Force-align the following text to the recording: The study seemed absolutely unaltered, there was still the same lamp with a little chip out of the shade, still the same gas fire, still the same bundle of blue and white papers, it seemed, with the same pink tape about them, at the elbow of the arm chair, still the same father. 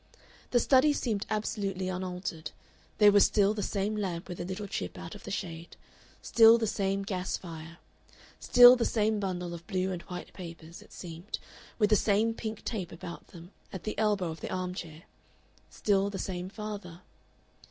The 0.49 0.59
study 0.59 0.93
seemed 0.93 1.27
absolutely 1.29 1.87
unaltered, 1.87 2.49
there 2.97 3.11
was 3.11 3.23
still 3.23 3.53
the 3.53 3.61
same 3.61 3.95
lamp 3.95 4.27
with 4.27 4.39
a 4.39 4.43
little 4.43 4.65
chip 4.65 4.97
out 4.97 5.13
of 5.13 5.25
the 5.25 5.29
shade, 5.29 5.75
still 6.23 6.57
the 6.57 6.65
same 6.65 7.03
gas 7.03 7.37
fire, 7.37 7.77
still 8.39 8.75
the 8.75 8.83
same 8.83 9.19
bundle 9.19 9.53
of 9.53 9.67
blue 9.67 9.91
and 9.91 10.01
white 10.09 10.33
papers, 10.33 10.81
it 10.81 10.91
seemed, 10.91 11.37
with 11.77 11.91
the 11.91 11.95
same 11.95 12.33
pink 12.33 12.65
tape 12.65 12.91
about 12.91 13.27
them, 13.27 13.51
at 13.71 13.83
the 13.83 13.95
elbow 13.99 14.31
of 14.31 14.41
the 14.41 14.51
arm 14.51 14.73
chair, 14.73 15.03
still 15.69 16.09
the 16.09 16.17
same 16.17 16.49
father. 16.49 17.01